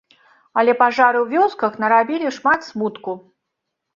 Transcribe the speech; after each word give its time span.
Але 0.59 0.71
пажары 0.79 1.19
ў 1.21 1.27
вёсках 1.41 1.77
нарабілі 1.85 2.31
шмат 2.37 2.59
смутку. 2.69 3.11